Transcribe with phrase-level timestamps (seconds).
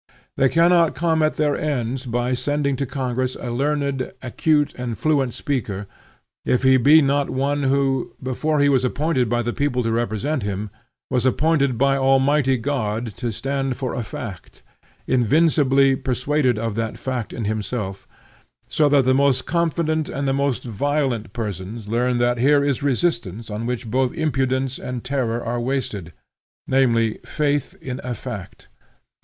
[0.35, 5.31] They cannot come at their ends by sending to Congress a learned, acute, and fluent
[5.35, 5.85] speaker,
[6.43, 10.43] if he be not one who, before he was appointed by the people to represent
[10.43, 10.71] them,
[11.11, 14.63] was appointed by Almighty God to stand for a fact,
[15.05, 18.07] invincibly persuaded of that fact in himself,
[18.67, 23.51] so that the most confident and the most violent persons learn that here is resistance
[23.51, 26.11] on which both impudence and terror are wasted,
[26.65, 28.67] namely faith in a fact.